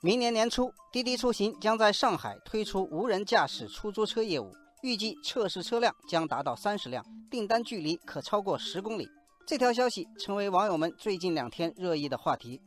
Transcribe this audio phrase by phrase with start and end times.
[0.00, 9.08] 明年年初，滴滴出行将在上海推出无人驾驶出租车业务，预计测试车辆将达到三十辆，订单距离可超过十公里。
[9.44, 12.62] 这条消息成为网友们最近两天热议的话题。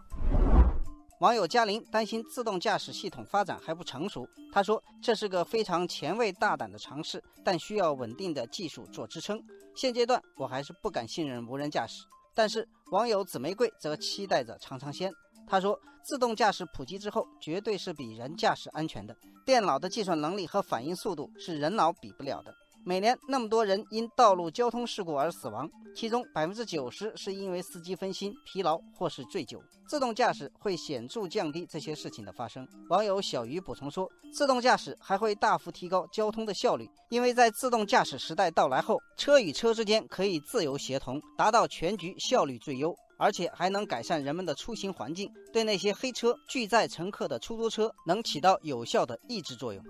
[1.22, 9.42] 网友嘉玲担心自动驾驶系统发展还不成熟，他说：“这是个非常前卫大胆的尝试，但需要稳定的技术做支撑。
[9.74, 12.04] 现阶段我还是不敢信任无人驾驶。”
[12.36, 15.12] 但是网友紫玫瑰则期待着尝尝鲜。
[15.52, 19.14] 他说：“自动驾驶普及之后，绝对是比人驾驶安全的。
[19.46, 22.54] 电脑的计算能力和反应速度是人脑比不了的。”
[22.86, 29.62] 每年那么多人因道路交通事故而死亡，其中百分之九十是因为司机分心、疲劳或是醉酒。
[29.88, 32.66] 自动驾驶会显著降低这些事情的发生。
[32.90, 49.84] 网友小鱼补充说，自动驾驶还会大幅提高交通的效率，因为在自动驾驶时代到来后，车与车之间可以自由协同，达到全局效率最优，而且还能改善人们的出行环境，对那些黑车拒载乘客的出租车能起到有效的抑制作用。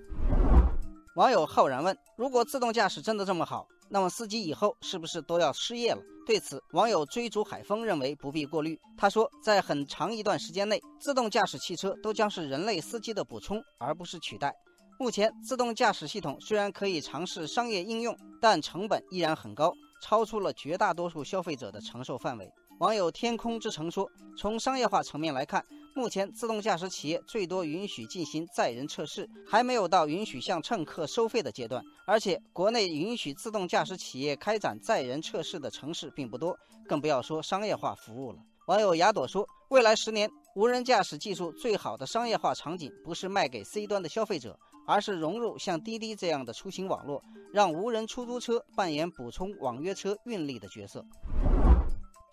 [1.16, 8.77] 网友浩然问：“如果自动驾驶真的这么好，那么司机以后是不是都要失业了？”对此，网友追逐海风认为不必过滤。
[8.98, 14.54] 他说：“在很长一段时间内，自动驾驶汽车都将是人类司机的补充，而不是取代。
[14.99, 31.84] 目前，自动驾驶系统虽然可以尝试商业应用，但成本依然很高，超出了绝大多数消费者的承受范围。”网友天空之城说：“从商业化层面来看。”目前，自动驾驶企业最多允许进行载人测试，还没有到允许向乘客收费的阶段。
[32.08, 38.40] 而且，国内允许自动驾驶企业开展载人测试的城市并不多，更不要说商业化服务了。
[38.68, 44.58] 网友雅朵说：“未来十年，无人驾驶技术最好的商业化场景，不是卖给 C 端的消费者，
[44.91, 51.01] 而是融入像滴滴这样的出行网络，让无人出租车扮演补充网约车运力的角色。”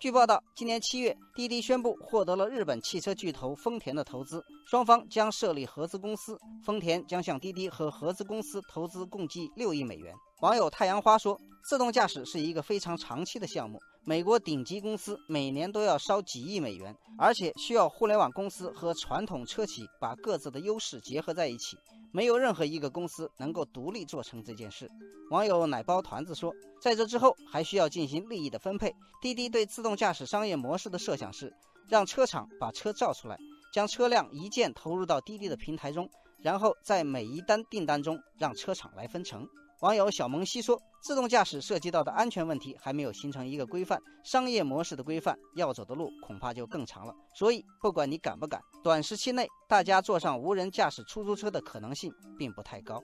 [0.01, 10.13] 据报道，今年七月，滴滴宣布获得了日本汽车巨头丰田的投资，双方将设立合资公司，丰田将向滴滴和合资公司投资共计六亿美元。
[10.41, 11.37] 网友太阳花说
[11.67, 21.77] ：“自动驾驶是一个非常长期的项目，美国顶级公司每年都要烧几亿美元，而且需要互联网公司和传统车企把各自的优势结合在一起。”
[22.11, 24.89] 没有任何一个公司能够独立做成这件事。
[25.29, 28.95] 网友奶包团子说，在这之后还需要进行利益的分配。
[29.21, 31.53] 滴滴对自动驾驶商业模式的设想是，
[31.87, 33.37] 让车厂把车造出来，
[33.73, 36.09] 将车辆一键投入到滴滴的平台中，
[36.41, 39.47] 然后在每一单订单中让车厂来分成。
[39.81, 47.13] 网友小萌西说：“自动驾驶涉及到的安全问题还没有形成一个规范，商业模式的规范要走的路恐怕就更长了。
[47.33, 53.01] 所以，不管你敢不敢，短时期内大家坐上无人驾驶出租车的可能性并不太高。”